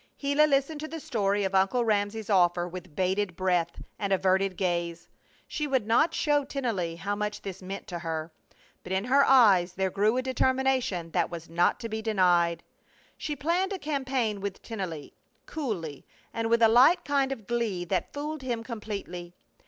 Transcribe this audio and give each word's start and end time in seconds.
Gila 0.17 0.47
listened 0.47 0.79
to 0.79 0.87
the 0.87 0.99
story 0.99 1.43
of 1.43 1.53
Uncle 1.53 1.85
Ramsey's 1.85 2.31
offer 2.31 2.67
with 2.67 2.95
bated 2.95 3.35
breath 3.35 3.83
and 3.99 4.11
averted 4.11 4.57
gaze. 4.57 5.07
She 5.47 5.67
would 5.67 5.85
not 5.85 6.15
show 6.15 6.43
Tennelly 6.43 6.95
how 6.95 7.15
much 7.15 7.43
this 7.43 7.61
meant 7.61 7.85
to 7.89 7.99
her. 7.99 8.31
But 8.81 8.93
in 8.93 9.03
her 9.03 9.23
eyes 9.23 9.73
there 9.73 9.91
grew 9.91 10.17
a 10.17 10.23
determination 10.23 11.11
that 11.11 11.29
was 11.29 11.51
not 11.51 11.79
to 11.81 11.87
be 11.87 12.01
denied. 12.01 12.63
She 13.15 13.35
planned 13.35 13.73
a 13.73 13.77
campaign 13.77 14.41
with 14.41 14.63
Tennelly, 14.63 15.13
coolly, 15.45 16.07
and 16.33 16.49
with 16.49 16.63
a 16.63 16.67
light 16.67 17.05
kind 17.05 17.31
of 17.31 17.45
glee 17.45 17.85
that 17.85 18.11
fooled 18.11 18.41
him 18.41 18.63
completely. 18.63 19.35